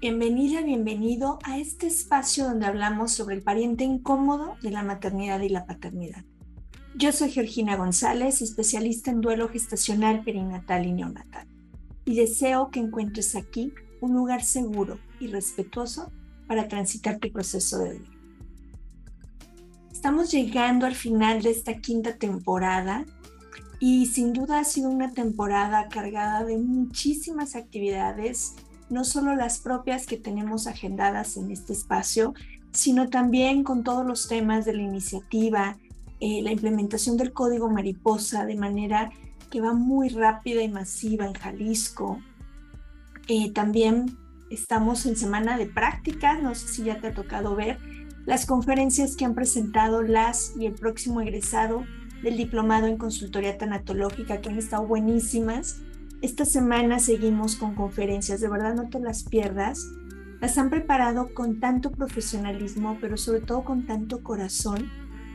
Bienvenida, 0.00 0.62
bienvenido 0.62 1.38
a 1.42 1.58
este 1.58 1.86
espacio 1.86 2.44
donde 2.44 2.64
hablamos 2.64 3.12
sobre 3.12 3.34
el 3.34 3.42
pariente 3.42 3.84
incómodo 3.84 4.56
de 4.62 4.70
la 4.70 4.82
maternidad 4.82 5.40
y 5.40 5.50
la 5.50 5.66
paternidad. 5.66 6.24
Yo 6.96 7.12
soy 7.12 7.30
Georgina 7.30 7.76
González, 7.76 8.40
especialista 8.40 9.10
en 9.10 9.20
duelo 9.20 9.50
gestacional, 9.50 10.24
perinatal 10.24 10.86
y 10.86 10.92
neonatal, 10.92 11.46
y 12.06 12.16
deseo 12.16 12.70
que 12.70 12.80
encuentres 12.80 13.36
aquí 13.36 13.74
un 14.00 14.14
lugar 14.14 14.42
seguro 14.42 14.98
y 15.20 15.26
respetuoso 15.26 16.10
para 16.46 16.66
transitar 16.66 17.18
tu 17.18 17.30
proceso 17.30 17.80
de 17.80 17.96
duelo. 17.96 18.10
Estamos 19.92 20.30
llegando 20.30 20.86
al 20.86 20.94
final 20.94 21.42
de 21.42 21.50
esta 21.50 21.76
quinta 21.76 22.16
temporada 22.16 23.04
y 23.80 24.06
sin 24.06 24.32
duda 24.32 24.60
ha 24.60 24.64
sido 24.64 24.88
una 24.88 25.12
temporada 25.12 25.88
cargada 25.90 26.42
de 26.42 26.56
muchísimas 26.56 27.54
actividades, 27.54 28.54
no 28.90 29.04
solo 29.04 29.34
las 29.34 29.60
propias 29.60 30.06
que 30.06 30.16
tenemos 30.16 30.66
agendadas 30.66 31.36
en 31.36 31.50
este 31.50 31.72
espacio, 31.72 32.34
sino 32.72 33.08
también 33.08 33.64
con 33.64 33.82
todos 33.84 34.04
los 34.04 34.28
temas 34.28 34.64
de 34.64 34.74
la 34.74 34.82
iniciativa, 34.82 35.78
eh, 36.20 36.42
la 36.42 36.52
implementación 36.52 37.16
del 37.16 37.32
código 37.32 37.70
mariposa 37.70 38.44
de 38.44 38.56
manera 38.56 39.10
que 39.50 39.60
va 39.60 39.72
muy 39.72 40.08
rápida 40.08 40.62
y 40.62 40.68
masiva 40.68 41.26
en 41.26 41.34
Jalisco. 41.34 42.20
Eh, 43.28 43.52
también 43.52 44.16
estamos 44.50 45.06
en 45.06 45.16
semana 45.16 45.56
de 45.56 45.66
prácticas, 45.66 46.42
no 46.42 46.54
sé 46.54 46.68
si 46.68 46.84
ya 46.84 47.00
te 47.00 47.08
ha 47.08 47.14
tocado 47.14 47.56
ver 47.56 47.78
las 48.26 48.46
conferencias 48.46 49.16
que 49.16 49.24
han 49.24 49.34
presentado 49.34 50.02
las 50.02 50.52
y 50.58 50.66
el 50.66 50.74
próximo 50.74 51.20
egresado 51.20 51.84
del 52.22 52.36
diplomado 52.36 52.86
en 52.86 52.98
consultoría 52.98 53.56
tanatológica 53.56 54.40
que 54.40 54.50
han 54.50 54.58
estado 54.58 54.86
buenísimas. 54.86 55.80
Esta 56.22 56.44
semana 56.44 56.98
seguimos 56.98 57.56
con 57.56 57.74
conferencias, 57.74 58.40
de 58.40 58.48
verdad 58.48 58.74
no 58.74 58.88
te 58.88 59.00
las 59.00 59.24
pierdas. 59.24 59.88
Las 60.40 60.58
han 60.58 60.70
preparado 60.70 61.34
con 61.34 61.60
tanto 61.60 61.90
profesionalismo, 61.90 62.98
pero 63.00 63.16
sobre 63.16 63.40
todo 63.40 63.64
con 63.64 63.86
tanto 63.86 64.22
corazón, 64.22 64.90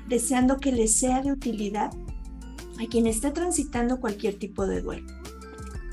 deseando 0.07 0.57
que 0.57 0.71
les 0.71 0.95
sea 0.97 1.21
de 1.21 1.31
utilidad 1.31 1.91
a 2.79 2.85
quien 2.89 3.07
esté 3.07 3.31
transitando 3.31 3.99
cualquier 3.99 4.35
tipo 4.35 4.67
de 4.67 4.81
duelo. 4.81 5.07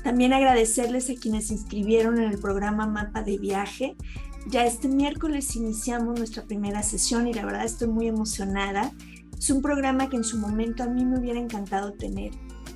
También 0.03 0.33
agradecerles 0.33 1.09
a 1.09 1.15
quienes 1.15 1.47
se 1.47 1.53
inscribieron 1.53 2.17
en 2.19 2.31
el 2.31 2.39
programa 2.39 2.87
Mapa 2.87 3.23
de 3.23 3.37
Viaje. 3.37 3.95
Ya 4.47 4.65
este 4.65 4.89
miércoles 4.89 5.55
iniciamos 5.55 6.17
nuestra 6.17 6.43
primera 6.43 6.83
sesión 6.83 7.27
y 7.27 7.33
la 7.33 7.45
verdad 7.45 7.65
estoy 7.65 7.87
muy 7.87 8.07
emocionada 8.07 8.91
es 9.43 9.49
un 9.49 9.61
programa 9.61 10.07
que 10.07 10.15
en 10.15 10.23
su 10.23 10.37
momento 10.37 10.83
a 10.83 10.87
mí 10.87 11.03
me 11.03 11.19
hubiera 11.19 11.37
encantado 11.37 11.91
tener 11.91 12.31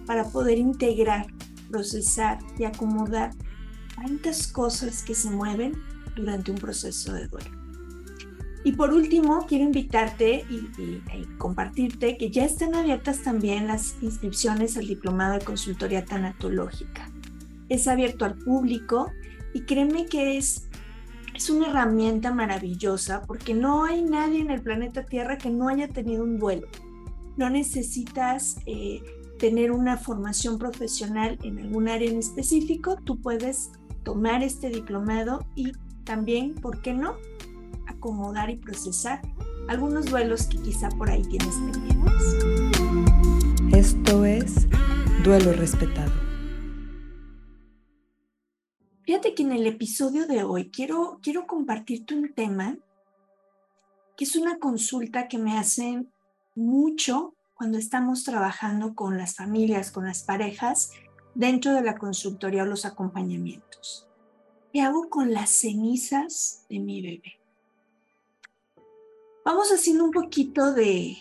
para 0.05 0.25
poder 0.25 0.57
integrar, 0.57 1.27
procesar 1.67 2.39
y 2.57 2.63
acomodar 2.63 3.31
tantas 3.95 4.47
cosas 4.47 5.03
que 5.03 5.15
se 5.15 5.29
mueven 5.29 5.73
durante 6.15 6.51
un 6.51 6.57
proceso 6.57 7.13
de 7.13 7.27
duelo. 7.27 7.51
Y 8.63 8.73
por 8.73 8.91
último, 8.91 9.45
quiero 9.47 9.63
invitarte 9.63 10.45
y, 10.49 10.67
compartirte 11.37 12.17
que 12.17 12.29
ya 12.29 12.43
están 12.43 12.75
abiertas 12.75 13.21
también 13.21 13.67
las 13.67 13.95
inscripciones 14.01 14.75
al 14.77 14.87
Diplomado 14.87 15.37
de 15.37 15.45
Consultoría 15.45 16.03
Tanatológica. 16.03 17.09
Es 17.69 17.87
abierto 17.87 18.25
al 18.25 18.35
público 18.35 19.11
y 19.53 19.61
créeme 19.61 20.05
que 20.05 20.37
es 20.37 20.67
es 21.37 21.51
una 21.51 21.69
herramienta 21.69 22.33
maravillosa 22.33 23.21
porque 23.21 23.53
no 23.53 23.85
hay 23.85 24.01
nadie 24.01 24.41
en 24.41 24.49
el 24.49 24.61
planeta 24.61 25.05
Tierra 25.05 25.37
que 25.37 25.51
no 25.51 25.69
haya 25.69 25.87
tenido 25.87 26.23
un 26.23 26.39
duelo. 26.39 26.67
No 27.37 27.51
necesitas 27.51 28.57
eh, 28.65 29.03
tener 29.37 29.71
una 29.71 29.97
formación 29.97 30.57
profesional 30.57 31.37
en 31.43 31.59
algún 31.59 31.87
área 31.87 32.09
en 32.09 32.17
específico. 32.17 32.97
Tú 33.03 33.19
puedes 33.21 33.71
tomar 34.03 34.43
este 34.43 34.69
diplomado 34.69 35.45
y 35.55 35.73
también, 36.03 36.55
¿por 36.55 36.81
qué 36.81 36.93
no?, 36.93 37.15
acomodar 37.87 38.49
y 38.49 38.55
procesar 38.55 39.21
algunos 39.67 40.05
duelos 40.05 40.47
que 40.47 40.57
quizá 40.61 40.89
por 40.89 41.09
ahí 41.09 41.21
tienes 41.23 41.55
pendientes. 41.55 42.35
Esto 43.73 44.25
es 44.25 44.67
Duelo 45.23 45.53
Respetado. 45.53 46.11
Fíjate 49.03 49.33
que 49.33 49.43
en 49.43 49.51
el 49.53 49.67
episodio 49.67 50.27
de 50.27 50.43
hoy 50.43 50.69
quiero, 50.69 51.19
quiero 51.21 51.47
compartirte 51.47 52.13
un 52.13 52.33
tema 52.33 52.77
que 54.17 54.25
es 54.25 54.35
una 54.35 54.57
consulta 54.59 55.27
que 55.27 55.37
me 55.37 55.57
hacen 55.57 56.11
mucho 56.55 57.36
cuando 57.57 57.79
estamos 57.79 58.23
trabajando 58.23 58.93
con 58.93 59.17
las 59.17 59.35
familias, 59.35 59.91
con 59.91 60.05
las 60.05 60.23
parejas, 60.23 60.91
dentro 61.33 61.73
de 61.73 61.81
la 61.81 61.97
consultoría 61.97 62.63
o 62.63 62.67
los 62.67 62.85
acompañamientos. 62.85 64.07
¿Qué 64.71 64.81
hago 64.81 65.09
con 65.09 65.33
las 65.33 65.49
cenizas 65.49 66.65
de 66.69 66.79
mi 66.79 67.01
bebé? 67.01 67.39
Vamos 69.43 69.71
haciendo 69.71 70.03
un 70.03 70.11
poquito 70.11 70.73
de, 70.73 71.17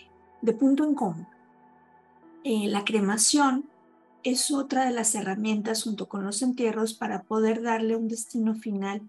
punto 0.59 0.83
en 0.83 0.93
común. 0.93 1.27
Eh, 2.43 2.67
la 2.67 2.85
cremación 2.85 3.69
es 4.23 4.51
otra 4.51 4.85
de 4.85 4.91
las 4.91 5.15
herramientas 5.15 5.83
junto 5.83 6.07
con 6.07 6.23
los 6.23 6.41
entierros 6.41 6.93
para 6.93 7.23
poder 7.23 7.61
darle 7.61 7.95
un 7.95 8.07
destino 8.07 8.53
final 8.53 9.01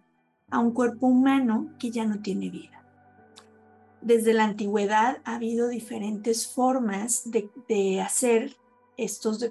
a 0.50 0.60
un 0.60 0.72
cuerpo 0.72 1.06
humano 1.06 1.74
que 1.78 1.90
ya 1.90 2.04
no 2.04 2.20
tiene 2.20 2.48
vida. 2.48 2.77
Desde 4.00 4.32
la 4.32 4.44
antigüedad 4.44 5.18
ha 5.24 5.36
habido 5.36 5.68
diferentes 5.68 6.46
formas 6.46 7.22
de, 7.30 8.00
hacer 8.00 8.56
estos 8.96 9.44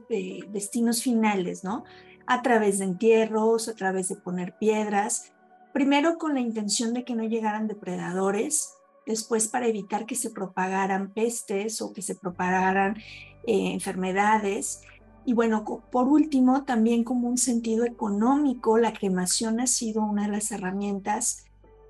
destinos 0.50 1.04
finales, 1.04 1.64
¿no? 1.64 1.84
A 2.26 2.42
través 2.42 2.80
de 2.80 2.86
entierros, 2.86 3.68
a 3.68 3.76
través 3.76 4.10
de 4.10 4.16
poner 4.16 4.58
piedras, 4.58 5.34
primero 5.74 6.18
con 6.18 6.34
la 6.34 6.40
intención 6.40 6.94
de 6.94 7.04
que 7.04 7.16
no 7.16 7.24
llegaran 7.24 7.68
depredadores, 7.68 8.74
después 9.06 9.48
para 9.48 9.68
evitar 9.68 10.06
que 10.06 10.16
se 10.16 10.30
propagaran 10.30 11.14
pestes 11.14 11.82
o 11.82 11.94
que 11.94 12.02
se 12.02 12.16
propagaran 12.16 12.98
eh, 13.46 13.72
enfermedades, 13.72 14.82
y 15.28 15.34
bueno, 15.34 15.66
por 15.92 16.08
último, 16.08 16.64
también 16.64 17.04
como 17.04 17.28
un 17.28 17.38
sentido 17.38 17.84
económico, 17.84 18.78
la 18.78 18.94
cremación 18.94 19.60
ha 19.60 19.68
sido 19.68 20.02
una 20.02 20.24
de 20.24 20.32
las 20.32 20.52
herramientas 20.52 21.44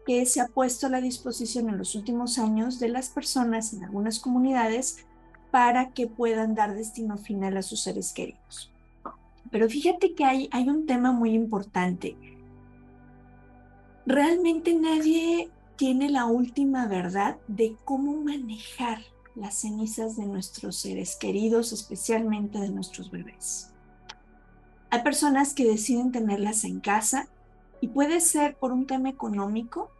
que 0.08 0.26
se 0.26 0.40
ha 0.40 0.48
puesto 0.48 0.88
a 0.88 0.90
la 0.90 1.02
disposición 1.02 1.68
en 1.68 1.78
los 1.78 1.94
últimos 1.94 2.40
años 2.40 2.80
de 2.80 2.88
las 2.88 3.10
personas 3.10 3.74
en 3.74 3.84
algunas 3.84 4.20
comunidades 4.20 5.06
para 5.52 5.92
que 5.92 6.08
puedan 6.08 6.56
dar 6.56 6.74
destino 6.74 7.18
final 7.18 7.58
a 7.58 7.62
sus 7.62 7.84
seres 7.84 8.14
queridos. 8.14 8.72
Pero 9.52 9.68
fíjate 9.70 10.16
que 10.16 10.24
hay, 10.24 10.48
hay 10.54 10.70
un 10.70 10.86
tema 10.86 11.12
muy 11.12 11.32
importante. 11.32 12.16
Realmente 14.06 14.74
nadie 14.76 15.50
tiene 15.76 16.10
la 16.10 16.24
última 16.24 16.88
verdad 16.88 17.36
de 17.50 17.76
cómo 17.84 18.16
manejar 18.16 19.02
las 19.36 19.56
cenizas 19.56 20.16
de 20.16 20.26
nuestros 20.26 20.78
seres 20.78 21.18
queridos, 21.18 21.74
especialmente 21.74 22.60
de 22.60 22.70
nuestros 22.70 23.12
bebés. 23.12 23.74
Hay 24.90 25.04
personas 25.04 25.54
que 25.54 25.68
deciden 25.68 26.14
tenerlas 26.14 26.64
en 26.64 26.80
casa 26.80 27.28
y 27.82 27.90
puede 27.90 28.22
ser 28.22 28.56
por 28.56 28.72
un 28.72 28.88
tema 28.88 29.10
económico, 29.10 29.92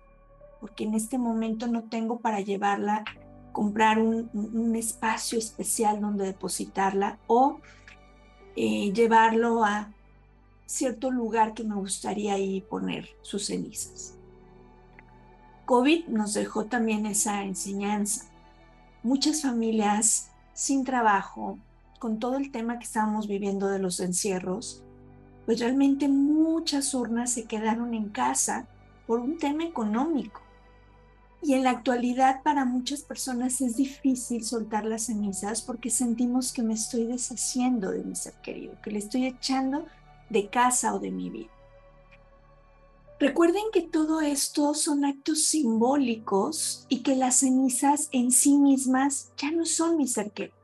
porque 0.60 0.84
en 0.84 0.94
este 0.94 1.18
momento 1.18 1.68
no 1.68 1.84
tengo 1.84 2.20
para 2.20 2.42
llevarla, 2.42 3.06
comprar 3.52 4.00
un, 4.00 4.76
espacio 4.76 5.40
especial 5.40 6.02
donde 6.02 6.26
depositarla 6.26 7.18
o 7.28 7.60
eh, 8.56 8.92
llevarlo 8.94 9.64
a 9.64 9.92
cierto 10.66 11.12
lugar 11.12 11.54
que 11.54 11.64
me 11.64 11.76
gustaría 11.76 12.38
ir 12.38 12.66
poner 12.66 13.10
sus 13.22 13.48
cenizas. 13.48 14.16
COVID 15.66 16.08
nos 16.08 16.34
dejó 16.34 16.66
también 16.66 17.06
esa 17.06 17.44
enseñanza 17.44 18.26
muchas 19.04 19.42
familias 19.42 20.32
sin 20.54 20.84
trabajo, 20.84 21.60
con 22.00 22.20
todo 22.20 22.36
el 22.38 22.52
tema 22.52 22.78
que 22.78 22.84
estábamos 22.84 23.28
viviendo 23.28 23.70
de 23.70 23.80
los 23.80 24.00
encierros, 24.00 24.84
pues 25.46 25.60
realmente 25.60 26.10
muchas 26.10 26.94
urnas 26.94 27.32
se 27.32 27.46
quedaron 27.46 27.94
en 27.94 28.10
casa 28.10 28.68
por 29.08 29.22
un 29.22 29.38
tema 29.38 29.64
económico. 29.64 30.42
Y 31.48 31.54
en 31.54 31.64
la 31.64 31.70
actualidad 31.70 32.44
para 32.44 32.66
muchas 32.66 33.04
personas 33.04 33.62
es 33.62 33.78
difícil 33.78 34.44
soltar 34.44 34.84
las 34.84 35.04
cenizas 35.04 35.62
porque 35.62 35.90
sentimos 35.90 36.52
que 36.52 36.62
me 36.62 36.74
estoy 36.74 37.06
deshaciendo 37.06 37.92
de 37.92 38.04
mi 38.04 38.18
ser 38.18 38.34
querido, 38.44 38.76
que 38.84 38.92
le 38.92 39.00
estoy 39.00 39.28
echando 39.28 39.86
de 40.30 40.50
casa 40.50 40.94
o 40.94 41.00
de 41.00 41.10
mi 41.10 41.30
vida. 41.30 41.50
Recuerden 43.18 43.64
que 43.72 43.82
todo 43.82 44.20
esto 44.20 44.74
son 44.74 45.06
actos 45.06 45.46
simbólicos 45.46 46.86
y 46.90 47.02
que 47.02 47.16
las 47.16 47.38
cenizas 47.38 48.10
en 48.12 48.32
sí 48.32 48.58
mismas 48.58 49.32
ya 49.38 49.50
no 49.50 49.66
son 49.66 49.96
mi 49.96 50.06
ser 50.06 50.32
querido. 50.32 50.58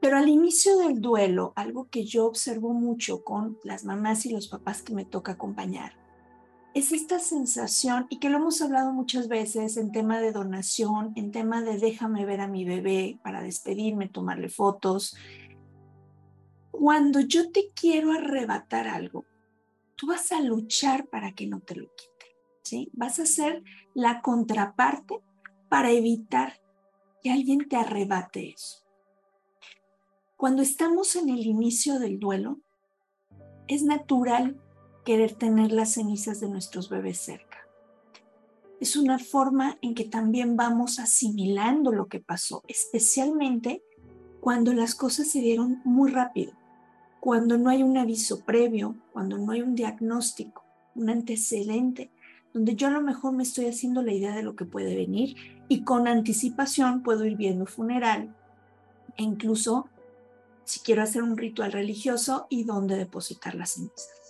Pero 0.00 0.16
al 0.16 0.30
inicio 0.30 0.78
del 0.78 1.02
duelo, 1.02 1.52
algo 1.56 1.88
que 1.90 2.06
yo 2.06 2.24
observo 2.24 2.72
mucho 2.72 3.22
con 3.22 3.58
las 3.64 3.84
mamás 3.84 4.24
y 4.24 4.30
los 4.32 4.48
papás 4.48 4.80
que 4.80 4.94
me 4.94 5.04
toca 5.04 5.32
acompañar, 5.32 6.01
es 6.74 6.92
esta 6.92 7.18
sensación, 7.18 8.06
y 8.08 8.18
que 8.18 8.30
lo 8.30 8.38
hemos 8.38 8.62
hablado 8.62 8.92
muchas 8.92 9.28
veces 9.28 9.76
en 9.76 9.92
tema 9.92 10.20
de 10.20 10.32
donación, 10.32 11.12
en 11.16 11.30
tema 11.30 11.62
de 11.62 11.78
déjame 11.78 12.24
ver 12.24 12.40
a 12.40 12.48
mi 12.48 12.64
bebé 12.64 13.18
para 13.22 13.42
despedirme, 13.42 14.08
tomarle 14.08 14.48
fotos. 14.48 15.14
Cuando 16.70 17.20
yo 17.20 17.52
te 17.52 17.68
quiero 17.74 18.12
arrebatar 18.12 18.88
algo, 18.88 19.26
tú 19.96 20.06
vas 20.06 20.32
a 20.32 20.40
luchar 20.40 21.06
para 21.08 21.32
que 21.32 21.46
no 21.46 21.60
te 21.60 21.76
lo 21.76 21.88
quiten. 21.94 22.28
¿sí? 22.62 22.90
Vas 22.94 23.18
a 23.18 23.26
ser 23.26 23.62
la 23.94 24.22
contraparte 24.22 25.20
para 25.68 25.90
evitar 25.90 26.60
que 27.22 27.30
alguien 27.30 27.68
te 27.68 27.76
arrebate 27.76 28.54
eso. 28.54 28.82
Cuando 30.36 30.62
estamos 30.62 31.14
en 31.16 31.28
el 31.28 31.46
inicio 31.46 31.98
del 31.98 32.18
duelo, 32.18 32.58
es 33.68 33.84
natural 33.84 34.60
querer 35.04 35.32
tener 35.34 35.72
las 35.72 35.94
cenizas 35.94 36.40
de 36.40 36.48
nuestros 36.48 36.88
bebés 36.88 37.18
cerca. 37.18 37.58
Es 38.80 38.96
una 38.96 39.18
forma 39.18 39.78
en 39.80 39.94
que 39.94 40.04
también 40.04 40.56
vamos 40.56 40.98
asimilando 40.98 41.92
lo 41.92 42.06
que 42.06 42.20
pasó, 42.20 42.62
especialmente 42.66 43.82
cuando 44.40 44.72
las 44.72 44.94
cosas 44.94 45.28
se 45.28 45.40
dieron 45.40 45.80
muy 45.84 46.10
rápido, 46.10 46.52
cuando 47.20 47.58
no 47.58 47.70
hay 47.70 47.82
un 47.84 47.96
aviso 47.96 48.40
previo, 48.44 48.96
cuando 49.12 49.38
no 49.38 49.52
hay 49.52 49.62
un 49.62 49.76
diagnóstico, 49.76 50.64
un 50.96 51.10
antecedente, 51.10 52.10
donde 52.52 52.74
yo 52.74 52.88
a 52.88 52.90
lo 52.90 53.00
mejor 53.00 53.32
me 53.32 53.44
estoy 53.44 53.66
haciendo 53.66 54.02
la 54.02 54.12
idea 54.12 54.34
de 54.34 54.42
lo 54.42 54.56
que 54.56 54.64
puede 54.64 54.96
venir 54.96 55.36
y 55.68 55.84
con 55.84 56.08
anticipación 56.08 57.02
puedo 57.02 57.24
ir 57.24 57.36
viendo 57.36 57.66
funeral 57.66 58.34
e 59.16 59.22
incluso 59.22 59.88
si 60.64 60.80
quiero 60.80 61.02
hacer 61.02 61.22
un 61.22 61.36
ritual 61.36 61.72
religioso 61.72 62.46
y 62.50 62.64
dónde 62.64 62.96
depositar 62.96 63.54
las 63.54 63.74
cenizas. 63.74 64.21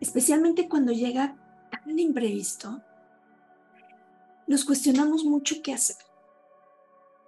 Especialmente 0.00 0.68
cuando 0.68 0.92
llega 0.92 1.36
tan 1.70 1.98
imprevisto, 1.98 2.82
nos 4.46 4.64
cuestionamos 4.64 5.24
mucho 5.24 5.56
qué 5.62 5.72
hacer. 5.72 5.96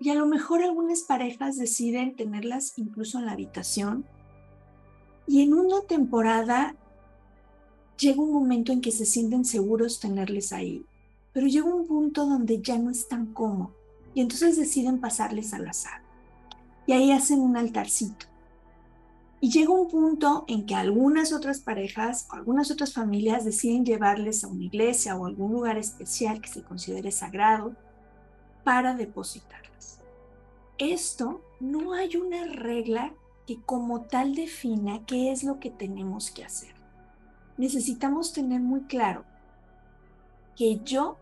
Y 0.01 0.11
a 0.11 0.15
lo 0.15 0.27
mejor 0.27 0.63
algunas 0.63 1.03
parejas 1.03 1.57
deciden 1.57 2.15
tenerlas 2.15 2.75
incluso 2.77 3.19
en 3.19 3.27
la 3.27 3.33
habitación. 3.33 4.07
Y 5.27 5.43
en 5.43 5.55
una 5.55 5.81
temporada 5.83 6.77
llega 7.99 8.23
un 8.23 8.33
momento 8.33 8.73
en 8.73 8.81
que 8.81 8.93
se 8.93 9.05
sienten 9.05 9.45
seguros 9.45 9.99
tenerles 9.99 10.53
ahí, 10.53 10.87
pero 11.33 11.49
llega 11.49 11.67
un 11.67 11.87
punto 11.87 12.27
donde 12.27 12.63
ya 12.63 12.79
no 12.79 12.91
es 12.91 13.09
tan 13.09 13.35
cómodo 13.35 13.75
y 14.15 14.21
entonces 14.21 14.57
deciden 14.57 15.01
pasarles 15.01 15.53
al 15.53 15.67
azar. 15.69 16.03
Y 16.87 16.93
ahí 16.93 17.13
hacen 17.13 17.41
un 17.41 17.57
altarcito. 17.57 18.27
Y 19.41 19.51
llega 19.51 19.71
un 19.71 19.89
punto 19.89 20.45
en 20.49 20.67
que 20.67 20.75
algunas 20.75 21.33
otras 21.33 21.61
parejas 21.61 22.27
o 22.31 22.35
algunas 22.35 22.71
otras 22.71 22.93
familias 22.93 23.45
deciden 23.45 23.85
llevarles 23.85 24.43
a 24.43 24.49
una 24.49 24.65
iglesia 24.65 25.17
o 25.17 25.27
algún 25.27 25.53
lugar 25.53 25.79
especial 25.79 26.41
que 26.41 26.49
se 26.49 26.63
considere 26.63 27.13
sagrado 27.13 27.77
para 28.65 28.95
depositarlas. 28.95 30.01
Esto 30.79 31.41
no 31.61 31.93
hay 31.93 32.17
una 32.17 32.47
regla 32.47 33.13
que 33.47 33.61
como 33.63 34.03
tal 34.03 34.35
defina 34.35 35.05
qué 35.07 35.31
es 35.31 35.45
lo 35.45 35.61
que 35.61 35.71
tenemos 35.71 36.31
que 36.31 36.45
hacer 36.45 36.79
necesitamos 37.59 38.33
tener 38.33 38.61
muy 38.61 38.83
claro 38.83 39.25
que 40.57 40.81
yo 40.85 41.19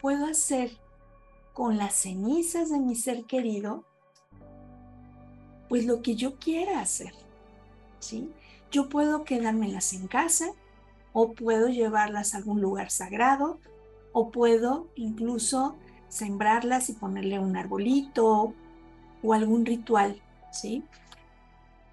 puedo 0.00 0.24
hacer 0.24 0.70
con 1.52 1.76
las 1.76 1.94
cenizas 1.94 2.70
de 2.70 2.78
mi 2.78 2.94
ser 2.94 3.24
querido, 3.24 3.84
pues 5.68 5.84
lo 5.84 6.00
que 6.00 6.14
yo 6.14 6.38
quiera 6.38 6.80
hacer, 6.80 7.12
Yo 8.70 8.88
puedo 8.88 9.24
quedármelas 9.24 9.92
en 9.92 10.06
casa 10.06 10.52
o 11.12 11.32
puedo 11.32 11.68
llevarlas 11.68 12.34
a 12.34 12.38
algún 12.38 12.60
lugar 12.60 12.90
sagrado 12.90 13.58
o 14.12 14.30
puedo 14.30 14.88
incluso 14.94 15.76
sembrarlas 16.08 16.90
y 16.90 16.94
ponerle 16.94 17.38
un 17.38 17.56
arbolito 17.56 18.54
o 19.22 19.32
algún 19.32 19.66
ritual, 19.66 20.20
¿sí? 20.52 20.84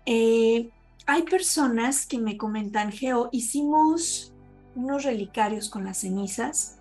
Eh, 0.06 0.70
hay 1.06 1.24
personas 1.24 2.06
que 2.06 2.18
me 2.18 2.38
comentan, 2.38 2.92
Geo, 2.92 3.30
hicimos 3.32 4.34
unos 4.76 5.04
relicarios 5.04 5.70
con 5.70 5.86
las 5.86 6.00
cenizas. 6.00 6.78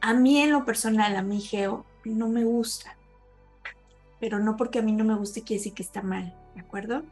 A 0.00 0.14
mí 0.14 0.40
en 0.40 0.52
lo 0.52 0.64
personal, 0.64 1.16
a 1.16 1.22
mí, 1.22 1.40
Geo, 1.40 1.84
no 2.04 2.28
me 2.28 2.44
gusta. 2.44 2.96
Pero 4.20 4.38
no 4.38 4.56
porque 4.56 4.78
a 4.78 4.82
mí 4.82 4.92
no 4.92 5.04
me 5.04 5.14
guste 5.14 5.42
quiere 5.42 5.60
decir 5.60 5.74
que 5.74 5.82
está 5.82 6.02
mal, 6.02 6.34
¿de 6.54 6.60
acuerdo? 6.60 7.02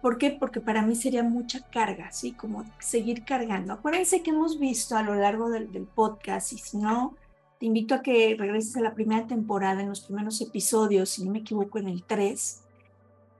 ¿Por 0.00 0.16
qué? 0.16 0.30
Porque 0.30 0.60
para 0.60 0.82
mí 0.82 0.94
sería 0.94 1.24
mucha 1.24 1.60
carga, 1.70 2.12
¿sí? 2.12 2.32
Como 2.32 2.64
seguir 2.78 3.24
cargando. 3.24 3.72
Acuérdense 3.72 4.22
que 4.22 4.30
hemos 4.30 4.58
visto 4.58 4.96
a 4.96 5.02
lo 5.02 5.14
largo 5.14 5.50
del, 5.50 5.68
podcast, 5.86 6.52
y 6.52 6.58
si 6.58 6.76
no, 6.76 7.16
te 7.58 7.66
invito 7.66 7.94
a 7.94 8.02
que 8.02 8.36
regreses 8.38 8.76
a 8.76 8.80
la 8.80 8.94
primera 8.94 9.26
temporada, 9.26 9.80
en 9.80 9.88
los 9.88 10.02
primeros 10.02 10.40
episodios, 10.40 11.10
si 11.10 11.24
no 11.24 11.32
me 11.32 11.40
equivoco, 11.40 11.78
en 11.78 11.88
el 11.88 12.04
3, 12.04 12.62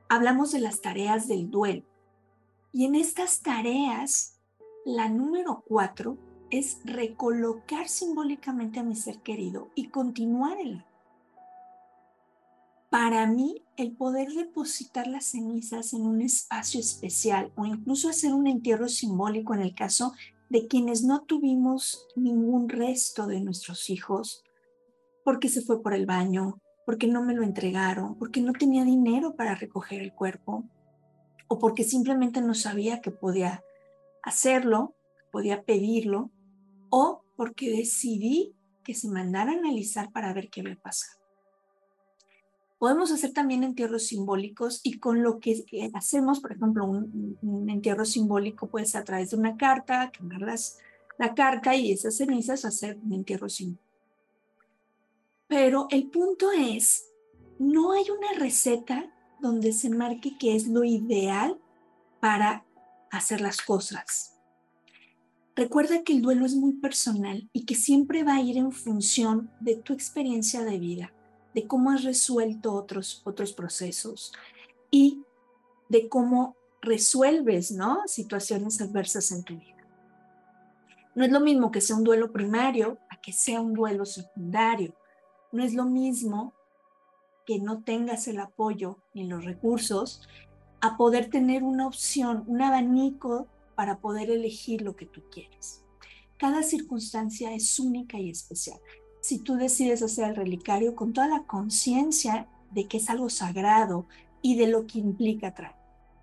hablamos 0.08 0.50
de 0.50 0.60
las 0.60 0.80
tareas 0.80 1.28
del 1.28 1.50
duelo. 1.50 1.84
Y 2.72 2.86
en 2.86 2.96
estas 2.96 3.40
tareas, 3.40 4.38
la 4.84 5.08
número 5.08 5.62
cuatro 5.66 6.18
es 6.50 6.78
recolocar 6.84 7.88
simbólicamente 7.88 8.80
a 8.80 8.82
mi 8.82 8.96
ser 8.96 9.18
querido 9.18 9.68
y 9.74 9.88
continuar 9.88 10.58
el 10.58 10.84
para 12.90 13.26
mí, 13.26 13.62
el 13.76 13.92
poder 13.92 14.28
depositar 14.32 15.06
las 15.06 15.26
cenizas 15.26 15.92
en 15.92 16.02
un 16.02 16.22
espacio 16.22 16.80
especial 16.80 17.52
o 17.54 17.66
incluso 17.66 18.08
hacer 18.08 18.32
un 18.32 18.46
entierro 18.46 18.88
simbólico 18.88 19.54
en 19.54 19.60
el 19.60 19.74
caso 19.74 20.14
de 20.48 20.66
quienes 20.66 21.04
no 21.04 21.20
tuvimos 21.22 22.06
ningún 22.16 22.68
resto 22.68 23.26
de 23.26 23.40
nuestros 23.40 23.90
hijos, 23.90 24.42
porque 25.22 25.48
se 25.50 25.60
fue 25.60 25.82
por 25.82 25.92
el 25.92 26.06
baño, 26.06 26.60
porque 26.86 27.06
no 27.06 27.22
me 27.22 27.34
lo 27.34 27.42
entregaron, 27.42 28.14
porque 28.16 28.40
no 28.40 28.52
tenía 28.54 28.84
dinero 28.84 29.36
para 29.36 29.54
recoger 29.54 30.00
el 30.00 30.14
cuerpo 30.14 30.64
o 31.48 31.58
porque 31.58 31.84
simplemente 31.84 32.40
no 32.40 32.54
sabía 32.54 33.02
que 33.02 33.10
podía 33.10 33.62
hacerlo, 34.22 34.94
podía 35.30 35.62
pedirlo 35.62 36.30
o 36.88 37.22
porque 37.36 37.70
decidí 37.70 38.54
que 38.82 38.94
se 38.94 39.08
mandara 39.08 39.52
a 39.52 39.56
analizar 39.56 40.10
para 40.10 40.32
ver 40.32 40.48
qué 40.48 40.62
había 40.62 40.76
pasado. 40.76 41.27
Podemos 42.78 43.10
hacer 43.10 43.32
también 43.32 43.64
entierros 43.64 44.06
simbólicos 44.06 44.80
y 44.84 44.98
con 44.98 45.22
lo 45.22 45.40
que 45.40 45.64
hacemos, 45.94 46.38
por 46.40 46.52
ejemplo, 46.52 46.86
un, 46.86 47.66
entierro 47.68 48.04
simbólico 48.04 48.68
puede 48.68 48.86
ser 48.86 49.00
a 49.00 49.04
través 49.04 49.30
de 49.30 49.36
una 49.36 49.56
carta, 49.56 50.10
quemar 50.12 50.46
la 51.18 51.34
carta 51.34 51.74
y 51.74 51.90
esas 51.90 52.16
cenizas 52.16 52.64
hacer 52.64 52.98
un 53.04 53.12
entierro 53.12 53.48
simbólico. 53.48 53.82
Pero 55.48 55.88
el 55.90 56.08
punto 56.08 56.52
es, 56.52 57.10
no 57.58 57.92
hay 57.92 58.04
una 58.10 58.38
receta 58.38 59.12
donde 59.40 59.72
se 59.72 59.90
marque 59.90 60.36
qué 60.38 60.54
es 60.54 60.68
lo 60.68 60.84
ideal 60.84 61.58
para 62.20 62.64
hacer 63.10 63.40
las 63.40 63.60
cosas. 63.62 64.38
Recuerda 65.56 66.04
que 66.04 66.12
el 66.12 66.22
duelo 66.22 66.46
es 66.46 66.54
muy 66.54 66.74
personal 66.74 67.48
y 67.52 67.64
que 67.64 67.74
siempre 67.74 68.22
va 68.22 68.36
a 68.36 68.40
ir 68.40 68.58
en 68.58 68.70
función 68.70 69.50
de 69.58 69.74
tu 69.74 69.92
experiencia 69.92 70.64
de 70.64 70.78
vida, 70.78 71.12
de 71.58 71.66
cómo 71.66 71.90
has 71.90 72.04
resuelto 72.04 72.72
otros, 72.72 73.20
otros 73.24 73.52
procesos 73.52 74.32
y 74.92 75.24
de 75.88 76.08
cómo 76.08 76.54
resuelves 76.80 77.72
¿no? 77.72 78.02
situaciones 78.06 78.80
adversas 78.80 79.32
en 79.32 79.42
tu 79.42 79.58
vida. 79.58 79.84
No 81.16 81.24
es 81.24 81.32
lo 81.32 81.40
mismo 81.40 81.72
que 81.72 81.80
sea 81.80 81.96
un 81.96 82.04
duelo 82.04 82.32
primario 82.32 82.98
a 83.10 83.20
que 83.20 83.32
sea 83.32 83.60
un 83.60 83.74
duelo 83.74 84.06
secundario. 84.06 84.94
No 85.50 85.64
es 85.64 85.74
lo 85.74 85.84
mismo 85.84 86.54
que 87.44 87.58
no 87.58 87.82
tengas 87.82 88.28
el 88.28 88.38
apoyo 88.38 88.98
ni 89.12 89.26
los 89.26 89.44
recursos 89.44 90.22
a 90.80 90.96
poder 90.96 91.28
tener 91.28 91.64
una 91.64 91.88
opción, 91.88 92.44
un 92.46 92.62
abanico 92.62 93.48
para 93.74 93.98
poder 93.98 94.30
elegir 94.30 94.82
lo 94.82 94.94
que 94.94 95.06
tú 95.06 95.24
quieres. 95.28 95.82
Cada 96.38 96.62
circunstancia 96.62 97.52
es 97.52 97.80
única 97.80 98.16
y 98.16 98.30
especial. 98.30 98.78
Si 99.28 99.38
tú 99.38 99.56
decides 99.56 100.02
hacer 100.02 100.30
el 100.30 100.36
relicario 100.36 100.96
con 100.96 101.12
toda 101.12 101.28
la 101.28 101.42
conciencia 101.42 102.48
de 102.70 102.86
que 102.86 102.96
es 102.96 103.10
algo 103.10 103.28
sagrado 103.28 104.06
y 104.40 104.56
de 104.56 104.68
lo 104.68 104.86
que 104.86 105.00
implica 105.00 105.54
traer. 105.54 105.74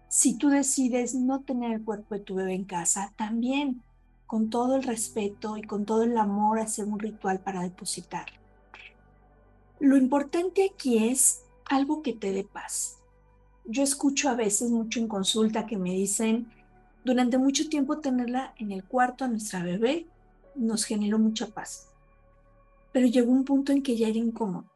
Si 0.07 0.39
tú 0.39 0.50
decides 0.50 1.13
no 1.13 1.41
tener 1.41 1.71
el 1.71 1.83
cuerpo 1.83 2.15
de 2.15 2.21
tu 2.21 2.33
bebé 2.33 2.55
en 2.55 2.63
casa, 2.63 3.13
también 3.15 3.83
con 4.25 4.50
todo 4.50 4.75
el 4.75 4.81
respeto 4.81 5.55
y 5.55 5.62
con 5.62 5.85
todo 5.85 6.01
el 6.01 6.17
amor 6.17 6.57
hacer 6.57 6.85
un 6.85 6.97
ritual 6.97 7.41
para 7.41 7.62
depositarlo. 7.62 8.39
Lo 9.79 9.97
importante 9.97 10.67
aquí 10.74 11.07
es 11.07 11.43
algo 11.69 12.01
que 12.01 12.13
te 12.13 12.31
dé 12.31 12.43
paz. 12.43 12.97
Yo 13.65 13.83
escucho 13.83 14.29
a 14.29 14.33
veces 14.33 14.71
mucho 14.71 15.00
en 15.00 15.07
consulta 15.07 15.67
que 15.67 15.77
me 15.77 15.91
dicen, 15.91 16.51
durante 17.03 17.38
mucho 17.38 17.69
tiempo 17.69 18.00
tenerla 18.00 18.55
en 18.57 18.71
el 18.71 18.83
cuarto 18.83 19.25
a 19.25 19.27
nuestra 19.27 19.62
bebé 19.62 20.07
nos 20.55 20.85
generó 20.85 21.19
mucha 21.19 21.45
paz. 21.45 21.91
Pero 22.95 23.07
llegó 23.07 23.29
un 23.33 23.43
punto 23.43 23.73
en 23.73 23.83
que 23.83 23.97
ya 23.97 24.07
era 24.07 24.19
incómodo. 24.19 24.71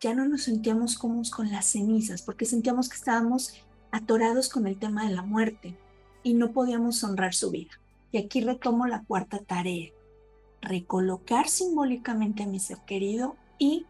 Ya 0.00 0.14
no 0.14 0.24
nos 0.24 0.44
sentíamos 0.44 0.96
cómodos 0.96 1.32
con 1.32 1.50
las 1.50 1.66
cenizas 1.66 2.22
porque 2.22 2.44
sentíamos 2.44 2.88
que 2.88 2.94
estábamos 2.94 3.54
atorados 3.90 4.48
con 4.48 4.68
el 4.68 4.78
tema 4.78 5.08
de 5.08 5.16
la 5.16 5.22
muerte 5.22 5.76
y 6.22 6.34
no 6.34 6.52
podíamos 6.52 7.02
honrar 7.02 7.34
su 7.34 7.50
vida. 7.50 7.72
Y 8.12 8.18
aquí 8.18 8.40
retomo 8.40 8.86
la 8.86 9.02
cuarta 9.02 9.40
tarea, 9.40 9.90
recolocar 10.60 11.48
simbólicamente 11.48 12.44
a 12.44 12.46
mi 12.46 12.60
ser 12.60 12.78
querido 12.86 13.34
y 13.58 13.84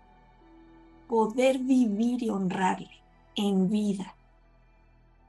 poder 1.06 1.58
vivir 1.58 2.22
y 2.22 2.30
honrarle 2.30 3.02
en 3.36 3.68
vida. 3.68 4.16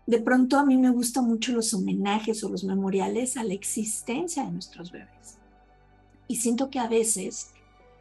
De 0.07 0.21
pronto 0.21 0.57
a 0.57 0.63
mí 0.63 0.77
me 0.77 0.89
gustan 0.89 1.25
mucho 1.25 1.51
los 1.51 1.73
homenajes 1.73 2.41
o 2.45 2.49
los 2.49 2.63
memoriales 2.63 3.35
a 3.35 3.43
la 3.43 3.55
existencia 3.55 4.45
de 4.45 4.51
nuestros 4.51 4.89
bebés. 4.93 5.37
Y 6.29 6.37
siento 6.37 6.69
que 6.69 6.79
a 6.79 6.87
veces 6.87 7.51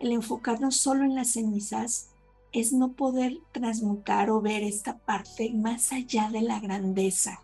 el 0.00 0.12
enfocarnos 0.12 0.76
solo 0.76 1.04
en 1.04 1.14
las 1.14 1.32
cenizas 1.32 2.08
es 2.52 2.72
no 2.72 2.92
poder 2.92 3.38
transmutar 3.52 4.30
o 4.30 4.40
ver 4.40 4.62
esta 4.62 4.98
parte 4.98 5.50
más 5.50 5.92
allá 5.92 6.30
de 6.30 6.40
la 6.40 6.58
grandeza, 6.58 7.40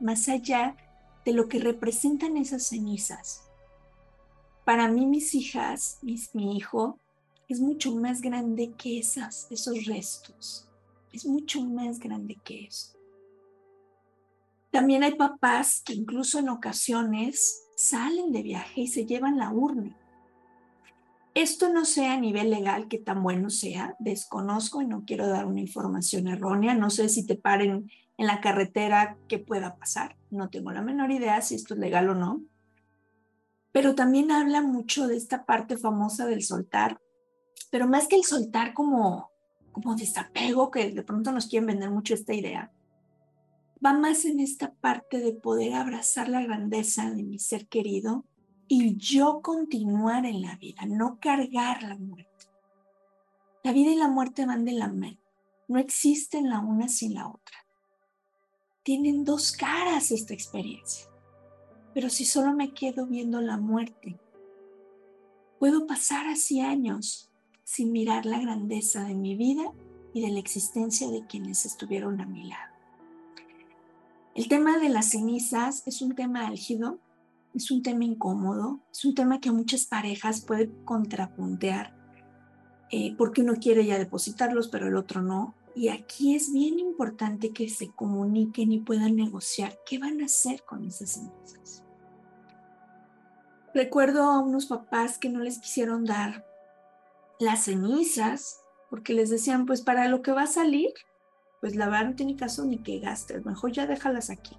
más 0.00 0.28
allá 0.28 0.76
de 1.24 1.32
lo 1.32 1.48
que 1.48 1.58
representan 1.58 2.36
esas 2.36 2.66
cenizas. 2.66 3.42
Para 4.64 4.88
mí 4.88 5.06
mis 5.06 5.34
hijas, 5.34 5.98
mi 6.02 6.56
hijo, 6.56 6.98
es 7.48 7.60
mucho 7.60 7.94
más 7.94 8.22
grande 8.22 8.72
que 8.78 8.98
esas, 8.98 9.48
esos 9.50 9.84
restos. 9.84 10.68
Es 11.12 11.26
mucho 11.26 11.62
más 11.62 11.98
grande 11.98 12.38
que 12.42 12.64
eso. 12.64 12.96
También 14.70 15.02
hay 15.02 15.16
papás 15.16 15.82
que 15.84 15.92
incluso 15.92 16.38
en 16.38 16.48
ocasiones 16.48 17.64
salen 17.76 18.32
de 18.32 18.42
viaje 18.42 18.82
y 18.82 18.88
se 18.88 19.04
llevan 19.04 19.36
la 19.36 19.50
urna. 19.50 19.98
Esto 21.34 21.72
no 21.72 21.86
sea 21.86 22.12
a 22.12 22.20
nivel 22.20 22.50
legal, 22.50 22.88
que 22.88 22.98
tan 22.98 23.22
bueno 23.22 23.48
sea, 23.48 23.96
desconozco 23.98 24.82
y 24.82 24.86
no 24.86 25.04
quiero 25.06 25.26
dar 25.28 25.46
una 25.46 25.60
información 25.60 26.28
errónea, 26.28 26.74
no 26.74 26.90
sé 26.90 27.08
si 27.08 27.26
te 27.26 27.36
paren 27.36 27.90
en 28.18 28.26
la 28.26 28.42
carretera, 28.42 29.16
qué 29.28 29.38
pueda 29.38 29.76
pasar, 29.76 30.16
no 30.30 30.50
tengo 30.50 30.72
la 30.72 30.82
menor 30.82 31.10
idea 31.10 31.40
si 31.40 31.54
esto 31.54 31.72
es 31.72 31.80
legal 31.80 32.10
o 32.10 32.14
no, 32.14 32.42
pero 33.72 33.94
también 33.94 34.30
habla 34.30 34.60
mucho 34.60 35.08
de 35.08 35.16
esta 35.16 35.46
parte 35.46 35.78
famosa 35.78 36.26
del 36.26 36.42
soltar, 36.42 37.00
pero 37.70 37.88
más 37.88 38.08
que 38.08 38.16
el 38.16 38.24
soltar 38.24 38.74
como, 38.74 39.30
como 39.72 39.96
desapego, 39.96 40.70
que 40.70 40.92
de 40.92 41.02
pronto 41.02 41.32
nos 41.32 41.46
quieren 41.46 41.66
vender 41.66 41.90
mucho 41.90 42.12
esta 42.12 42.34
idea, 42.34 42.70
va 43.84 43.94
más 43.94 44.26
en 44.26 44.38
esta 44.38 44.74
parte 44.74 45.20
de 45.20 45.32
poder 45.32 45.72
abrazar 45.72 46.28
la 46.28 46.42
grandeza 46.42 47.10
de 47.10 47.22
mi 47.22 47.38
ser 47.38 47.66
querido 47.68 48.26
y 48.74 48.96
yo 48.96 49.42
continuar 49.42 50.24
en 50.24 50.40
la 50.40 50.56
vida, 50.56 50.86
no 50.86 51.18
cargar 51.20 51.82
la 51.82 51.94
muerte. 51.94 52.46
La 53.62 53.70
vida 53.70 53.90
y 53.90 53.96
la 53.96 54.08
muerte 54.08 54.46
van 54.46 54.64
de 54.64 54.72
la 54.72 54.88
mano, 54.88 55.18
no 55.68 55.78
existen 55.78 56.48
la 56.48 56.60
una 56.60 56.88
sin 56.88 57.12
la 57.12 57.28
otra. 57.28 57.66
Tienen 58.82 59.26
dos 59.26 59.52
caras 59.52 60.10
esta 60.10 60.32
experiencia, 60.32 61.06
pero 61.92 62.08
si 62.08 62.24
solo 62.24 62.54
me 62.54 62.72
quedo 62.72 63.06
viendo 63.06 63.42
la 63.42 63.58
muerte, 63.58 64.18
puedo 65.58 65.86
pasar 65.86 66.26
así 66.28 66.60
años 66.60 67.30
sin 67.64 67.92
mirar 67.92 68.24
la 68.24 68.40
grandeza 68.40 69.04
de 69.04 69.14
mi 69.14 69.36
vida 69.36 69.70
y 70.14 70.22
de 70.22 70.30
la 70.30 70.38
existencia 70.38 71.10
de 71.10 71.26
quienes 71.26 71.66
estuvieron 71.66 72.22
a 72.22 72.24
mi 72.24 72.44
lado. 72.44 72.72
El 74.34 74.48
tema 74.48 74.78
de 74.78 74.88
las 74.88 75.10
cenizas 75.10 75.86
es 75.86 76.00
un 76.00 76.14
tema 76.14 76.46
álgido, 76.46 77.00
es 77.54 77.70
un 77.70 77.82
tema 77.82 78.04
incómodo, 78.04 78.80
es 78.90 79.04
un 79.04 79.14
tema 79.14 79.40
que 79.40 79.48
a 79.48 79.52
muchas 79.52 79.86
parejas 79.86 80.40
puede 80.40 80.70
contrapuntear 80.84 81.94
eh, 82.90 83.14
porque 83.16 83.40
uno 83.40 83.54
quiere 83.54 83.86
ya 83.86 83.98
depositarlos, 83.98 84.68
pero 84.68 84.86
el 84.86 84.96
otro 84.96 85.22
no. 85.22 85.54
Y 85.74 85.88
aquí 85.88 86.36
es 86.36 86.52
bien 86.52 86.78
importante 86.78 87.52
que 87.52 87.70
se 87.70 87.90
comuniquen 87.90 88.70
y 88.70 88.80
puedan 88.80 89.16
negociar 89.16 89.78
qué 89.86 89.98
van 89.98 90.20
a 90.20 90.26
hacer 90.26 90.62
con 90.64 90.86
esas 90.86 91.12
cenizas. 91.12 91.82
Recuerdo 93.74 94.24
a 94.24 94.40
unos 94.40 94.66
papás 94.66 95.16
que 95.16 95.30
no 95.30 95.40
les 95.40 95.58
quisieron 95.58 96.04
dar 96.04 96.46
las 97.40 97.64
cenizas 97.64 98.60
porque 98.90 99.14
les 99.14 99.30
decían, 99.30 99.64
pues 99.64 99.80
para 99.80 100.08
lo 100.08 100.20
que 100.20 100.32
va 100.32 100.42
a 100.42 100.46
salir, 100.46 100.92
pues 101.62 101.74
la 101.74 101.86
verdad 101.86 102.10
no 102.10 102.14
tiene 102.14 102.36
caso 102.36 102.66
ni 102.66 102.76
que 102.82 102.98
gastes, 102.98 103.46
mejor 103.46 103.72
ya 103.72 103.86
déjalas 103.86 104.28
aquí. 104.28 104.54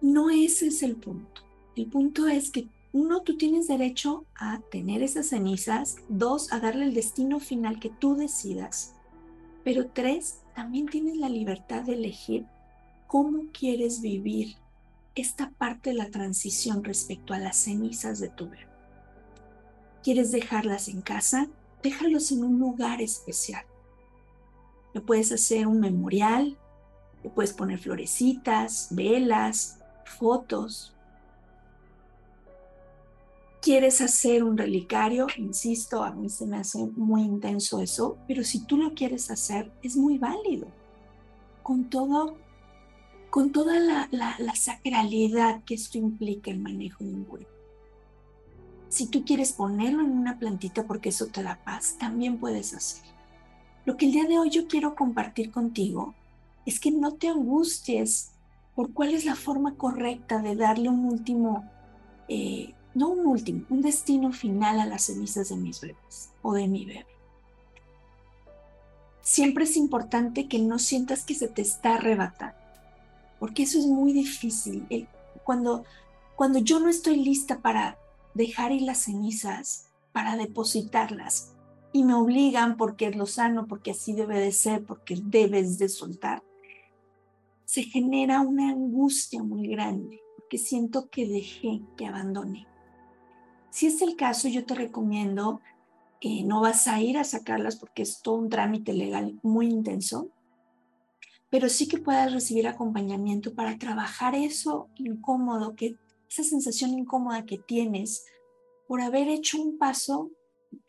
No 0.00 0.30
ese 0.30 0.68
es 0.68 0.82
el 0.82 0.96
punto. 0.96 1.42
El 1.76 1.86
punto 1.86 2.28
es 2.28 2.50
que 2.50 2.68
uno, 2.92 3.22
tú 3.22 3.36
tienes 3.36 3.68
derecho 3.68 4.24
a 4.34 4.60
tener 4.70 5.02
esas 5.02 5.28
cenizas, 5.28 5.96
dos, 6.08 6.52
a 6.52 6.60
darle 6.60 6.84
el 6.84 6.94
destino 6.94 7.38
final 7.38 7.78
que 7.78 7.90
tú 7.90 8.16
decidas, 8.16 8.94
pero 9.64 9.88
tres, 9.88 10.40
también 10.54 10.86
tienes 10.86 11.16
la 11.18 11.28
libertad 11.28 11.82
de 11.82 11.94
elegir 11.94 12.46
cómo 13.06 13.44
quieres 13.52 14.00
vivir 14.00 14.56
esta 15.14 15.50
parte 15.50 15.90
de 15.90 15.96
la 15.96 16.10
transición 16.10 16.82
respecto 16.84 17.34
a 17.34 17.38
las 17.38 17.56
cenizas 17.56 18.20
de 18.20 18.28
tu 18.28 18.48
bebé. 18.48 18.66
¿Quieres 20.02 20.32
dejarlas 20.32 20.88
en 20.88 21.02
casa? 21.02 21.48
Déjalos 21.82 22.32
en 22.32 22.44
un 22.44 22.58
lugar 22.58 23.02
especial. 23.02 23.64
Le 24.94 25.00
puedes 25.00 25.32
hacer 25.32 25.66
un 25.66 25.80
memorial, 25.80 26.56
le 27.22 27.30
puedes 27.30 27.52
poner 27.52 27.78
florecitas, 27.78 28.88
velas, 28.90 29.77
fotos. 30.08 30.94
¿Quieres 33.60 34.00
hacer 34.00 34.44
un 34.44 34.56
relicario? 34.56 35.26
Insisto, 35.36 36.02
a 36.02 36.12
mí 36.12 36.28
se 36.28 36.46
me 36.46 36.58
hace 36.58 36.86
muy 36.96 37.22
intenso 37.22 37.80
eso, 37.80 38.16
pero 38.26 38.44
si 38.44 38.64
tú 38.64 38.76
lo 38.76 38.94
quieres 38.94 39.30
hacer, 39.30 39.72
es 39.82 39.96
muy 39.96 40.18
válido. 40.18 40.68
Con 41.62 41.90
todo, 41.90 42.36
con 43.30 43.52
toda 43.52 43.78
la, 43.80 44.08
la 44.10 44.54
sacralidad 44.54 45.62
que 45.64 45.74
esto 45.74 45.98
implica 45.98 46.50
el 46.50 46.60
manejo 46.60 47.04
de 47.04 47.14
un 47.14 47.24
cuerpo. 47.24 47.58
Si 48.88 49.06
tú 49.06 49.24
quieres 49.24 49.52
ponerlo 49.52 50.02
en 50.02 50.12
una 50.12 50.38
plantita 50.38 50.86
porque 50.86 51.10
eso 51.10 51.26
te 51.26 51.42
da 51.42 51.62
paz, 51.62 51.96
también 51.98 52.38
puedes 52.38 52.72
hacer. 52.72 53.04
Lo 53.84 53.96
que 53.96 54.06
el 54.06 54.12
día 54.12 54.24
de 54.24 54.38
hoy 54.38 54.50
yo 54.50 54.66
quiero 54.66 54.94
compartir 54.94 55.50
contigo 55.50 56.14
es 56.64 56.80
que 56.80 56.90
no 56.90 57.14
te 57.14 57.28
angusties 57.28 58.32
por 58.78 58.92
cuál 58.92 59.12
es 59.12 59.24
la 59.24 59.34
forma 59.34 59.74
correcta 59.74 60.40
de 60.40 60.54
darle 60.54 60.88
un 60.88 61.04
último, 61.04 61.68
eh, 62.28 62.74
no 62.94 63.08
un 63.08 63.26
último, 63.26 63.64
un 63.70 63.82
destino 63.82 64.30
final 64.30 64.78
a 64.78 64.86
las 64.86 65.06
cenizas 65.06 65.48
de 65.48 65.56
mis 65.56 65.80
bebés 65.80 66.30
o 66.42 66.52
de 66.52 66.68
mi 66.68 66.84
bebé. 66.86 67.06
Siempre 69.20 69.64
es 69.64 69.76
importante 69.76 70.46
que 70.46 70.60
no 70.60 70.78
sientas 70.78 71.24
que 71.24 71.34
se 71.34 71.48
te 71.48 71.60
está 71.60 71.96
arrebatando, 71.96 72.54
porque 73.40 73.64
eso 73.64 73.80
es 73.80 73.86
muy 73.86 74.12
difícil. 74.12 74.86
Cuando, 75.42 75.84
cuando 76.36 76.60
yo 76.60 76.78
no 76.78 76.88
estoy 76.88 77.16
lista 77.16 77.58
para 77.58 77.98
dejar 78.34 78.70
ir 78.70 78.82
las 78.82 78.98
cenizas, 78.98 79.86
para 80.12 80.36
depositarlas, 80.36 81.50
y 81.92 82.04
me 82.04 82.14
obligan 82.14 82.76
porque 82.76 83.08
es 83.08 83.16
lo 83.16 83.26
sano, 83.26 83.66
porque 83.66 83.90
así 83.90 84.12
debe 84.12 84.38
de 84.38 84.52
ser, 84.52 84.84
porque 84.84 85.18
debes 85.20 85.78
de 85.78 85.88
soltar, 85.88 86.44
se 87.68 87.82
genera 87.82 88.40
una 88.40 88.70
angustia 88.70 89.42
muy 89.42 89.68
grande, 89.68 90.22
porque 90.36 90.56
siento 90.56 91.10
que 91.10 91.28
dejé, 91.28 91.82
que 91.98 92.06
abandoné. 92.06 92.66
Si 93.68 93.88
es 93.88 94.00
el 94.00 94.16
caso, 94.16 94.48
yo 94.48 94.64
te 94.64 94.74
recomiendo 94.74 95.60
que 96.18 96.44
no 96.44 96.62
vas 96.62 96.88
a 96.88 96.98
ir 97.02 97.18
a 97.18 97.24
sacarlas 97.24 97.76
porque 97.76 98.00
es 98.00 98.22
todo 98.22 98.36
un 98.36 98.48
trámite 98.48 98.94
legal 98.94 99.38
muy 99.42 99.66
intenso, 99.66 100.30
pero 101.50 101.68
sí 101.68 101.88
que 101.88 101.98
puedas 101.98 102.32
recibir 102.32 102.66
acompañamiento 102.66 103.54
para 103.54 103.76
trabajar 103.76 104.34
eso 104.34 104.88
incómodo, 104.96 105.76
que 105.76 105.98
esa 106.26 106.44
sensación 106.44 106.98
incómoda 106.98 107.44
que 107.44 107.58
tienes 107.58 108.24
por 108.86 109.02
haber 109.02 109.28
hecho 109.28 109.60
un 109.60 109.76
paso 109.76 110.30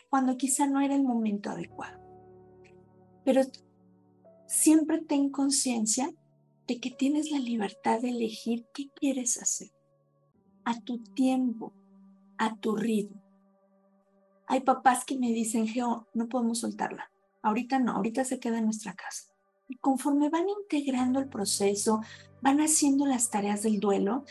cuando 0.09 0.37
quizá 0.37 0.65
no 0.65 0.79
era 0.79 0.95
el 0.95 1.03
momento 1.03 1.49
adecuado. 1.49 1.99
Pero 3.25 3.41
siempre 4.47 4.99
ten 4.99 5.29
conciencia 5.29 6.09
de 6.69 6.79
que 6.79 6.91
tienes 6.91 7.31
la 7.31 7.39
libertad 7.39 7.99
de 7.99 8.09
elegir 8.09 8.67
qué 8.75 8.89
quieres 8.93 9.41
hacer 9.41 9.71
a 10.65 10.79
tu 10.79 10.99
tiempo, 10.99 11.73
a 12.37 12.57
tu 12.57 12.75
ritmo. 12.75 13.19
Hay 14.45 14.61
papás 14.61 15.03
que 15.03 15.17
me 15.17 15.33
dicen, 15.33 15.67
Geo, 15.67 16.07
no 16.13 16.29
podemos 16.29 16.59
soltarla. 16.59 17.11
Ahorita 17.41 17.79
no, 17.79 17.93
ahorita 17.93 18.23
se 18.23 18.39
queda 18.39 18.59
en 18.59 18.65
nuestra 18.65 18.93
casa. 18.93 19.33
Y 19.67 19.77
conforme 19.77 20.29
van 20.29 20.47
integrando 20.47 21.19
el 21.19 21.27
proceso, 21.27 22.01
van 22.41 22.59
haciendo 22.59 23.07
las 23.07 23.31
tareas 23.31 23.63
del 23.63 23.79
duelo, 23.79 24.23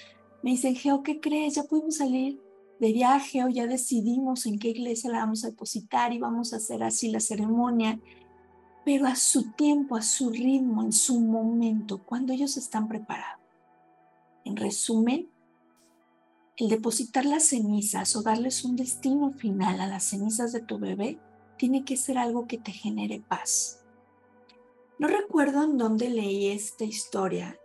me 0.45 0.50
dicen, 0.50 0.76
Geo, 0.76 1.02
¿qué 1.02 1.18
crees? 1.18 1.57
Ya 1.57 1.64
pudimos 1.64 1.97
salir 1.97 2.40
de 2.78 2.92
viaje 2.92 3.42
o 3.42 3.49
ya 3.49 3.66
decidimos 3.66 4.47
en 4.47 4.61
qué 4.61 4.68
iglesia 4.68 5.11
la 5.11 5.18
vamos 5.18 5.45
a 5.45 5.49
depositar 5.49 6.12
y 6.12 6.21
vamos 6.21 6.52
a 6.52 6.59
hacer 6.59 6.85
así 6.85 7.11
la 7.11 7.18
ceremonia, 7.18 8.00
pero 8.88 9.07
a 9.07 9.16
su 9.16 9.50
tiempo, 9.52 9.97
a 9.97 10.00
su 10.00 10.30
ritmo, 10.30 10.83
en 10.83 10.95
su 10.95 11.21
momento, 11.21 12.02
cuando 12.07 12.33
ellos 12.33 12.57
están 12.57 12.88
preparados. 12.88 13.45
En 14.47 14.57
resumen, 14.57 15.28
el 16.57 16.71
depositar 16.71 17.26
las 17.26 17.49
cenizas 17.49 18.16
o 18.16 18.23
darles 18.23 18.64
un 18.64 18.76
destino 18.76 19.30
final 19.33 19.83
a 19.83 19.87
las 19.87 20.04
cenizas 20.04 20.52
de 20.52 20.62
tu 20.62 20.78
bebé 20.78 21.18
tiene 21.59 21.85
que 21.85 21.99
ser 21.99 22.16
algo 22.16 22.47
que 22.47 22.57
te 22.57 22.73
genere 22.73 23.21
paz. 23.21 23.85
No 24.99 25.07
recuerdo 25.07 25.64
en 25.64 25.76
dónde 25.76 26.09
leí 26.09 26.47
esta 26.47 26.85
historia, 26.85 27.59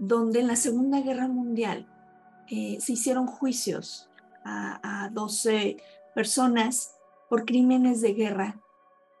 donde 0.00 0.40
en 0.40 0.48
la 0.48 0.56
Segunda 0.56 1.00
Guerra 1.00 1.28
Mundial 1.28 1.86
eh, 2.50 2.78
se 2.80 2.94
hicieron 2.94 3.28
juicios 3.28 4.10
a, 4.44 5.10
12 5.12 5.76
personas 6.12 6.96
por 7.30 7.44
crímenes 7.44 8.00
de 8.00 8.14
guerra 8.14 8.60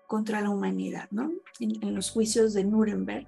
contra 0.06 0.40
la 0.40 0.50
humanidad, 0.50 1.08
¿no? 1.10 1.32
En, 1.60 1.94
los 1.94 2.10
juicios 2.10 2.54
de 2.54 2.64
Nuremberg. 2.64 3.26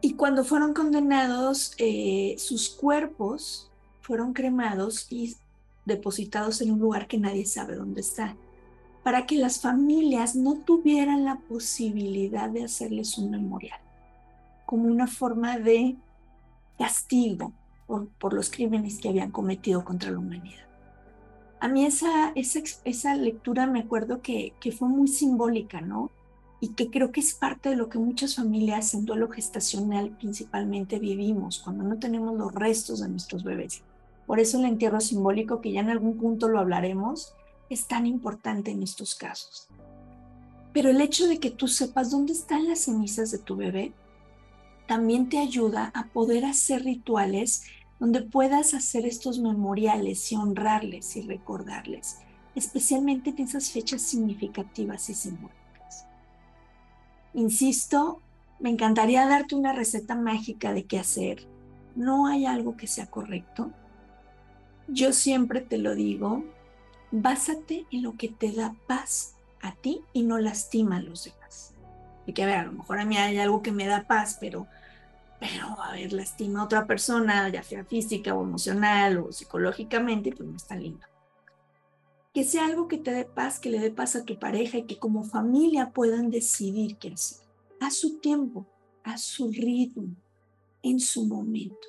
Y 0.00 0.14
cuando 0.14 0.44
fueron 0.44 0.74
condenados, 0.74 1.74
eh, 1.78 2.36
sus 2.38 2.68
cuerpos 2.68 3.70
fueron 4.00 4.32
cremados 4.32 5.06
y 5.10 5.36
depositados 5.84 6.60
en 6.60 6.72
un 6.72 6.78
lugar 6.78 7.08
que 7.08 7.18
nadie 7.18 7.46
sabe 7.46 7.74
dónde 7.74 8.00
está, 8.00 8.36
para 9.02 9.26
que 9.26 9.36
las 9.36 9.60
familias 9.60 10.36
no 10.36 10.58
tuvieran 10.58 11.24
la 11.24 11.40
posibilidad 11.40 12.48
de 12.50 12.64
hacerles 12.64 13.18
un 13.18 13.30
memorial, 13.30 13.80
como 14.66 14.84
una 14.84 15.06
forma 15.06 15.58
de 15.58 15.96
castigo 16.78 17.52
por, 17.86 18.08
por 18.08 18.34
los 18.34 18.50
crímenes 18.50 18.98
que 18.98 19.08
habían 19.08 19.30
cometido 19.30 19.84
contra 19.84 20.10
la 20.10 20.18
humanidad. 20.18 20.67
A 21.60 21.68
mí 21.68 21.84
esa, 21.84 22.32
esa, 22.34 22.60
esa 22.84 23.14
lectura 23.16 23.66
me 23.66 23.80
acuerdo 23.80 24.22
que, 24.22 24.52
que 24.60 24.72
fue 24.72 24.88
muy 24.88 25.08
simbólica, 25.08 25.80
¿no? 25.80 26.10
y 26.60 26.68
que 26.70 26.90
creo 26.90 27.12
que 27.12 27.20
es 27.20 27.34
parte 27.34 27.68
de 27.68 27.76
lo 27.76 27.88
que 27.88 27.98
muchas 27.98 28.34
familias 28.34 28.92
en 28.94 29.04
duelo 29.04 29.28
gestacional 29.28 30.10
principalmente 30.10 30.98
vivimos 30.98 31.60
cuando 31.60 31.84
no 31.84 31.98
tenemos 31.98 32.36
los 32.36 32.52
restos 32.52 33.00
de 33.00 33.08
nuestros 33.08 33.44
bebés. 33.44 33.82
Por 34.26 34.40
eso 34.40 34.58
el 34.58 34.66
entierro 34.66 35.00
simbólico, 35.00 35.60
que 35.60 35.72
ya 35.72 35.80
en 35.80 35.90
algún 35.90 36.18
punto 36.18 36.48
lo 36.48 36.58
hablaremos, 36.58 37.34
es 37.70 37.86
tan 37.86 38.06
importante 38.06 38.70
en 38.70 38.82
estos 38.82 39.14
casos. 39.14 39.68
Pero 40.72 40.90
el 40.90 41.00
hecho 41.00 41.26
de 41.28 41.38
que 41.38 41.50
tú 41.50 41.68
sepas 41.68 42.10
dónde 42.10 42.32
están 42.32 42.68
las 42.68 42.80
cenizas 42.80 43.30
de 43.30 43.38
tu 43.38 43.56
bebé 43.56 43.92
también 44.86 45.28
te 45.28 45.38
ayuda 45.38 45.92
a 45.94 46.08
poder 46.08 46.44
hacer 46.44 46.82
rituales 46.82 47.64
donde 47.98 48.22
puedas 48.22 48.74
hacer 48.74 49.06
estos 49.06 49.38
memoriales 49.38 50.30
y 50.30 50.36
honrarles 50.36 51.16
y 51.16 51.22
recordarles, 51.22 52.18
especialmente 52.54 53.30
en 53.30 53.40
esas 53.40 53.70
fechas 53.70 54.02
significativas 54.02 55.10
y 55.10 55.14
simbólicas. 55.14 56.06
Insisto, 57.34 58.22
me 58.60 58.70
encantaría 58.70 59.26
darte 59.26 59.54
una 59.54 59.72
receta 59.72 60.14
mágica 60.14 60.72
de 60.72 60.84
qué 60.84 60.98
hacer. 60.98 61.46
No 61.94 62.26
hay 62.26 62.46
algo 62.46 62.76
que 62.76 62.86
sea 62.86 63.06
correcto. 63.06 63.70
Yo 64.88 65.12
siempre 65.12 65.60
te 65.60 65.78
lo 65.78 65.94
digo, 65.94 66.44
básate 67.10 67.86
en 67.90 68.02
lo 68.02 68.16
que 68.16 68.28
te 68.28 68.52
da 68.52 68.74
paz 68.86 69.34
a 69.62 69.74
ti 69.74 70.02
y 70.12 70.22
no 70.22 70.38
lastima 70.38 70.96
a 70.96 71.02
los 71.02 71.24
demás. 71.24 71.74
Y 72.26 72.32
que 72.32 72.42
a 72.42 72.46
ver, 72.46 72.56
a 72.56 72.64
lo 72.64 72.72
mejor 72.72 72.98
a 72.98 73.04
mí 73.04 73.16
hay 73.16 73.38
algo 73.38 73.62
que 73.62 73.72
me 73.72 73.86
da 73.86 74.06
paz, 74.06 74.38
pero, 74.40 74.66
pero 75.38 75.80
a 75.82 75.92
ver, 75.92 76.12
lastima 76.12 76.60
a 76.60 76.64
otra 76.64 76.86
persona, 76.86 77.48
ya 77.48 77.62
sea 77.62 77.84
física 77.84 78.34
o 78.34 78.42
emocional 78.42 79.18
o 79.18 79.32
psicológicamente, 79.32 80.32
pues 80.32 80.48
no 80.48 80.56
está 80.56 80.76
lindo 80.76 81.06
que 82.38 82.44
sea 82.44 82.66
algo 82.66 82.86
que 82.86 82.98
te 82.98 83.10
dé 83.10 83.24
paz, 83.24 83.58
que 83.58 83.68
le 83.68 83.80
dé 83.80 83.90
paz 83.90 84.14
a 84.14 84.24
tu 84.24 84.38
pareja 84.38 84.78
y 84.78 84.86
que 84.86 84.96
como 84.96 85.24
familia 85.24 85.90
puedan 85.90 86.30
decidir 86.30 86.96
qué 86.96 87.08
hacer. 87.08 87.44
A 87.80 87.90
su 87.90 88.20
tiempo, 88.20 88.64
a 89.02 89.18
su 89.18 89.50
ritmo, 89.50 90.14
en 90.82 91.00
su 91.00 91.26
momento. 91.26 91.88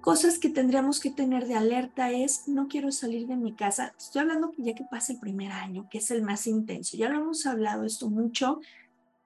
Cosas 0.00 0.38
que 0.38 0.50
tendríamos 0.50 1.00
que 1.00 1.10
tener 1.10 1.48
de 1.48 1.54
alerta 1.54 2.12
es, 2.12 2.46
no 2.46 2.68
quiero 2.68 2.92
salir 2.92 3.26
de 3.26 3.36
mi 3.36 3.54
casa. 3.54 3.92
Estoy 3.98 4.22
hablando 4.22 4.52
ya 4.58 4.74
que 4.74 4.84
pasa 4.88 5.14
el 5.14 5.18
primer 5.18 5.50
año, 5.50 5.88
que 5.90 5.98
es 5.98 6.12
el 6.12 6.22
más 6.22 6.46
intenso. 6.46 6.96
Ya 6.96 7.08
lo 7.08 7.18
hemos 7.20 7.46
hablado 7.46 7.84
esto 7.84 8.08
mucho. 8.08 8.60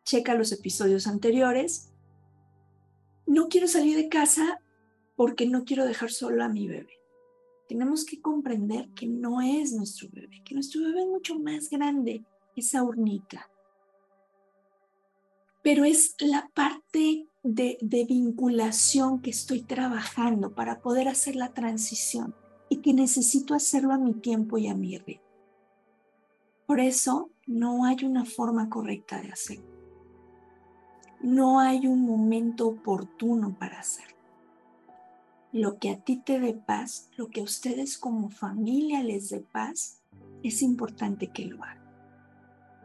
Checa 0.04 0.34
los 0.36 0.52
episodios 0.52 1.06
anteriores. 1.06 1.90
No 3.28 3.48
quiero 3.48 3.68
salir 3.68 3.96
de 3.96 4.08
casa 4.08 4.60
porque 5.14 5.46
no 5.46 5.64
quiero 5.64 5.84
dejar 5.86 6.10
solo 6.10 6.42
a 6.42 6.48
mi 6.48 6.66
bebé 6.66 6.98
tenemos 7.68 8.04
que 8.04 8.20
comprender 8.20 8.88
que 8.94 9.06
no 9.06 9.42
es 9.42 9.72
nuestro 9.72 10.08
bebé, 10.10 10.42
que 10.42 10.54
nuestro 10.54 10.82
bebé 10.82 11.02
es 11.02 11.06
mucho 11.06 11.38
más 11.38 11.68
grande, 11.68 12.24
esa 12.56 12.82
urnita. 12.82 13.50
Pero 15.62 15.84
es 15.84 16.14
la 16.18 16.50
parte 16.54 17.26
de, 17.42 17.76
de 17.82 18.04
vinculación 18.06 19.20
que 19.20 19.30
estoy 19.30 19.60
trabajando 19.62 20.54
para 20.54 20.80
poder 20.80 21.08
hacer 21.08 21.36
la 21.36 21.52
transición 21.52 22.34
y 22.70 22.78
que 22.78 22.94
necesito 22.94 23.54
hacerlo 23.54 23.92
a 23.92 23.98
mi 23.98 24.14
tiempo 24.14 24.56
y 24.56 24.68
a 24.68 24.74
mi 24.74 24.96
ritmo. 24.96 25.28
Por 26.66 26.80
eso 26.80 27.30
no 27.46 27.84
hay 27.84 28.02
una 28.02 28.24
forma 28.24 28.70
correcta 28.70 29.20
de 29.20 29.30
hacerlo. 29.30 29.77
No 31.20 31.60
hay 31.60 31.86
un 31.86 32.02
momento 32.02 32.68
oportuno 32.68 33.56
para 33.58 33.80
hacerlo 33.80 34.18
lo 35.52 35.78
que 35.78 35.90
a 35.90 35.98
ti 35.98 36.16
te 36.16 36.40
dé 36.40 36.54
paz, 36.54 37.08
lo 37.16 37.28
que 37.28 37.40
a 37.40 37.44
ustedes 37.44 37.98
como 37.98 38.28
familia 38.28 39.02
les 39.02 39.30
dé 39.30 39.40
paz, 39.40 40.00
es 40.42 40.62
importante 40.62 41.28
que 41.28 41.46
lo 41.46 41.62
hagan. 41.62 41.78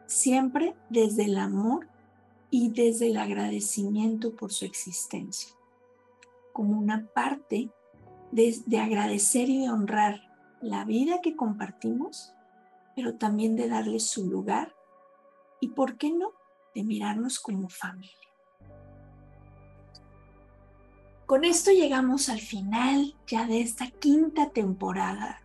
Siempre 0.06 0.76
desde 0.89 1.26
el 1.26 1.38
amor 1.38 1.88
y 2.50 2.69
desde 2.69 3.08
el 3.08 3.17
agradecimiento 3.17 4.36
por 4.36 4.52
su 4.54 4.65
existencia, 4.65 5.54
como 6.54 6.78
una 6.78 7.08
parte 7.08 7.69
de, 8.32 8.56
de 8.65 8.80
agradecer 8.80 9.50
y 9.50 9.62
de 9.62 9.69
honrar 9.69 10.22
la 10.62 10.86
vida 10.86 11.19
que 11.22 11.36
compartimos, 11.36 12.34
pero 12.96 13.15
también 13.15 13.56
de 13.56 13.67
darle 13.67 14.00
su 14.00 14.30
lugar 14.30 14.74
y, 15.60 15.69
¿por 15.69 15.98
qué 15.98 16.12
no?, 16.12 16.32
de 16.74 16.84
mirarnos 16.84 17.40
como 17.40 17.70
familia. 17.70 18.12
Con 21.26 21.46
esto 21.46 21.72
llegamos 21.72 22.30
al 22.30 22.40
final 22.40 23.16
ya 23.28 23.48
de 23.48 23.62
esta 23.62 23.90
quinta 23.90 24.50
temporada. 24.50 25.42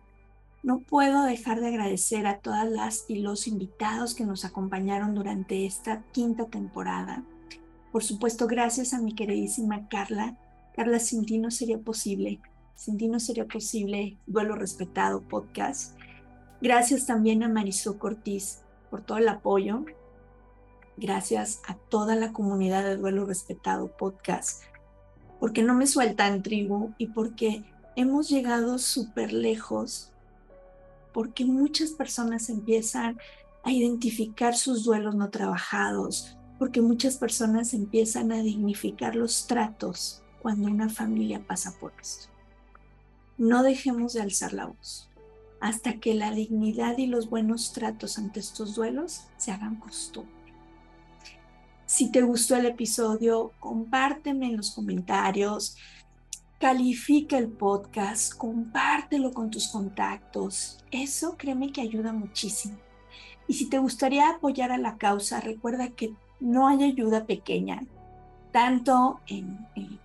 No 0.61 0.79
puedo 0.79 1.23
dejar 1.23 1.61
de 1.61 1.67
agradecer 1.67 2.27
a 2.27 2.39
todas 2.39 2.69
las 2.69 3.05
y 3.07 3.19
los 3.19 3.47
invitados 3.47 4.13
que 4.13 4.25
nos 4.25 4.43
acompañaron 4.43 5.15
durante 5.15 5.65
esta 5.65 6.03
quinta 6.11 6.45
temporada. 6.47 7.23
Por 7.93 8.03
supuesto, 8.03 8.45
gracias 8.45 8.93
a 8.93 8.99
mi 8.99 9.15
queridísima 9.15 9.87
Carla. 9.87 10.37
Carla, 10.75 10.99
sin 10.99 11.25
ti 11.25 11.37
no 11.39 11.49
sería 11.49 11.79
posible. 11.79 12.41
Sin 12.75 12.97
ti 12.97 13.07
no 13.07 13.19
sería 13.19 13.45
posible 13.45 14.17
Duelo 14.27 14.55
Respetado 14.55 15.21
podcast. 15.21 15.97
Gracias 16.61 17.05
también 17.05 17.41
a 17.41 17.49
Marisol 17.49 17.97
Cortiz 17.97 18.59
por 18.91 19.01
todo 19.01 19.17
el 19.17 19.29
apoyo. 19.29 19.85
Gracias 21.01 21.61
a 21.65 21.75
toda 21.75 22.17
la 22.17 22.33
comunidad 22.33 22.83
de 22.83 22.97
Duelo 22.97 23.25
Respetado 23.25 23.87
podcast 23.87 24.63
porque 25.39 25.63
no 25.63 25.73
me 25.73 25.87
sueltan 25.87 26.43
tribu 26.43 26.93
y 26.97 27.07
porque 27.07 27.63
hemos 27.95 28.27
llegado 28.27 28.77
súper 28.79 29.31
lejos, 29.31 30.11
porque 31.13 31.45
muchas 31.45 31.91
personas 31.91 32.49
empiezan 32.49 33.17
a 33.63 33.71
identificar 33.71 34.57
sus 34.57 34.83
duelos 34.83 35.15
no 35.15 35.29
trabajados, 35.29 36.37
porque 36.57 36.81
muchas 36.81 37.15
personas 37.15 37.73
empiezan 37.73 38.33
a 38.33 38.41
dignificar 38.41 39.15
los 39.15 39.47
tratos 39.47 40.21
cuando 40.41 40.67
una 40.67 40.89
familia 40.89 41.41
pasa 41.47 41.73
por 41.79 41.93
esto. 42.01 42.27
No 43.37 43.63
dejemos 43.63 44.11
de 44.11 44.21
alzar 44.21 44.51
la 44.51 44.65
voz 44.65 45.09
hasta 45.61 46.01
que 46.01 46.13
la 46.13 46.31
dignidad 46.31 46.97
y 46.97 47.07
los 47.07 47.29
buenos 47.29 47.71
tratos 47.71 48.17
ante 48.17 48.41
estos 48.41 48.75
duelos 48.75 49.27
se 49.37 49.53
hagan 49.53 49.77
costumbre. 49.77 50.38
Si 51.89 52.11
te 52.11 52.21
gustó 52.21 52.55
el 52.55 52.67
episodio, 52.67 53.51
compárteme 53.59 54.45
en 54.45 54.57
los 54.57 54.69
comentarios, 54.69 55.75
califica 56.59 57.35
el 57.35 57.47
podcast, 57.47 58.31
compártelo 58.35 59.33
con 59.33 59.49
tus 59.49 59.69
contactos. 59.69 60.85
Eso 60.91 61.35
créeme 61.35 61.71
que 61.71 61.81
ayuda 61.81 62.13
muchísimo. 62.13 62.77
Y 63.47 63.55
si 63.55 63.71
te 63.71 63.79
gustaría 63.79 64.29
apoyar 64.29 64.71
a 64.71 64.77
la 64.77 64.99
causa, 64.99 65.41
recuerda 65.41 65.89
que 65.89 66.13
no 66.39 66.67
hay 66.67 66.83
ayuda 66.83 67.25
pequeña, 67.25 67.81
tanto 68.51 69.19
en, 69.25 69.57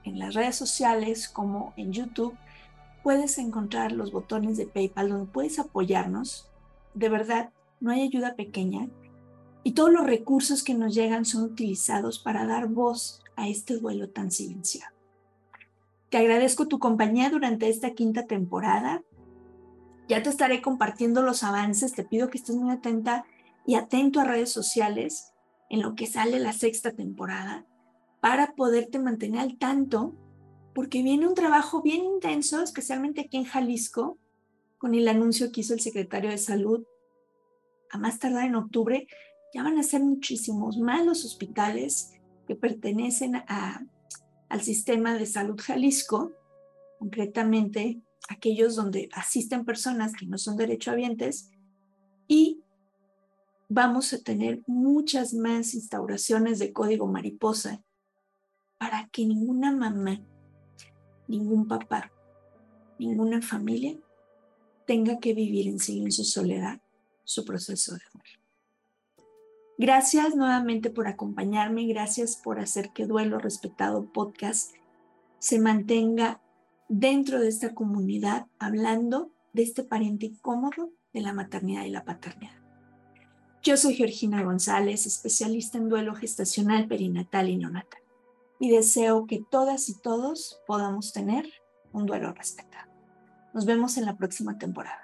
en, 0.04 0.18
las 0.18 0.32
redes 0.32 0.56
sociales 0.56 1.28
como 1.28 1.74
en 1.76 1.92
YouTube. 1.92 2.34
Puedes 3.02 3.36
encontrar 3.36 3.92
los 3.92 4.10
botones 4.10 4.56
de 4.56 4.66
PayPal 4.66 5.10
donde 5.10 5.30
puedes 5.30 5.58
apoyarnos. 5.58 6.48
De 6.94 7.10
verdad, 7.10 7.50
no 7.78 7.90
hay 7.90 8.00
ayuda 8.00 8.36
pequeña 8.36 8.88
y 9.64 9.72
todos 9.72 9.90
los 9.90 10.06
recursos 10.06 10.62
que 10.62 10.74
nos 10.74 10.94
llegan 10.94 11.24
son 11.24 11.42
utilizados 11.42 12.18
para 12.18 12.46
dar 12.46 12.68
voz 12.68 13.22
a 13.34 13.48
este 13.48 13.78
duelo 13.78 14.10
tan 14.10 14.30
silenciado. 14.30 14.94
Te 16.10 16.18
agradezco 16.18 16.68
tu 16.68 16.78
compañía 16.78 17.30
durante 17.30 17.68
esta 17.68 17.94
quinta 17.94 18.26
temporada. 18.26 19.02
Ya 20.06 20.22
te 20.22 20.28
estaré 20.28 20.60
compartiendo 20.62 21.22
los 21.22 21.42
avances. 21.42 21.94
Te 21.94 22.04
pido 22.04 22.28
que 22.28 22.38
estés 22.38 22.54
muy 22.54 22.70
atenta 22.70 23.24
y 23.66 23.74
atento 23.74 24.20
a 24.20 24.24
redes 24.24 24.52
sociales 24.52 25.32
en 25.70 25.80
lo 25.80 25.94
que 25.94 26.06
sale 26.06 26.38
la 26.38 26.52
sexta 26.52 26.92
temporada 26.92 27.66
para 28.20 28.54
poderte 28.54 28.98
mantener 28.98 29.40
al 29.40 29.58
tanto, 29.58 30.14
porque 30.74 31.02
viene 31.02 31.26
un 31.26 31.34
trabajo 31.34 31.82
bien 31.82 32.04
intenso, 32.04 32.62
especialmente 32.62 33.22
aquí 33.22 33.38
en 33.38 33.44
Jalisco, 33.44 34.18
con 34.78 34.94
el 34.94 35.08
anuncio 35.08 35.50
que 35.50 35.62
hizo 35.62 35.72
el 35.72 35.80
secretario 35.80 36.30
de 36.30 36.38
Salud 36.38 36.84
a 37.90 37.98
más 37.98 38.18
tardar 38.18 38.44
en 38.44 38.56
octubre 38.56 39.06
ya 39.54 39.62
van 39.62 39.78
a 39.78 39.84
ser 39.84 40.02
muchísimos 40.02 40.78
más 40.78 41.06
los 41.06 41.24
hospitales 41.24 42.12
que 42.46 42.56
pertenecen 42.56 43.36
al 43.46 44.60
sistema 44.60 45.14
de 45.14 45.26
salud 45.26 45.58
Jalisco, 45.58 46.32
concretamente 46.98 48.02
aquellos 48.28 48.74
donde 48.74 49.08
asisten 49.12 49.64
personas 49.64 50.12
que 50.12 50.26
no 50.26 50.38
son 50.38 50.56
derechohabientes, 50.56 51.50
y 52.26 52.62
vamos 53.68 54.12
a 54.12 54.22
tener 54.22 54.62
muchas 54.66 55.32
más 55.34 55.74
instauraciones 55.74 56.58
de 56.58 56.72
código 56.72 57.06
mariposa 57.06 57.80
para 58.76 59.08
que 59.12 59.24
ninguna 59.24 59.70
mamá, 59.70 60.20
ningún 61.28 61.68
papá, 61.68 62.10
ninguna 62.98 63.40
familia 63.40 63.96
tenga 64.84 65.20
que 65.20 65.32
vivir 65.32 65.68
en 65.68 65.78
silencio 65.78 66.22
y 66.22 66.26
soledad 66.26 66.80
su 67.22 67.44
proceso 67.44 67.92
de 67.94 68.00
duelo. 68.12 68.43
Gracias 69.76 70.36
nuevamente 70.36 70.88
por 70.88 71.08
acompañarme, 71.08 71.86
gracias 71.86 72.36
por 72.36 72.60
hacer 72.60 72.90
que 72.90 73.06
Duelo 73.06 73.40
Respetado 73.40 74.06
Podcast 74.12 74.72
se 75.40 75.58
mantenga 75.58 76.40
dentro 76.88 77.40
de 77.40 77.48
esta 77.48 77.74
comunidad 77.74 78.46
hablando 78.60 79.32
de 79.52 79.64
este 79.64 79.82
pariente 79.82 80.26
incómodo 80.26 80.90
de 81.12 81.22
la 81.22 81.32
maternidad 81.32 81.84
y 81.84 81.90
la 81.90 82.04
paternidad. 82.04 82.54
Yo 83.62 83.76
soy 83.76 83.94
Georgina 83.94 84.44
González, 84.44 85.06
especialista 85.06 85.78
en 85.78 85.88
duelo 85.88 86.14
gestacional, 86.14 86.86
perinatal 86.86 87.48
y 87.48 87.56
neonatal, 87.56 88.02
y 88.60 88.70
deseo 88.70 89.26
que 89.26 89.42
todas 89.50 89.88
y 89.88 89.98
todos 90.00 90.60
podamos 90.68 91.12
tener 91.12 91.50
un 91.92 92.06
duelo 92.06 92.32
respetado. 92.32 92.92
Nos 93.52 93.66
vemos 93.66 93.96
en 93.96 94.04
la 94.04 94.16
próxima 94.16 94.56
temporada. 94.56 95.03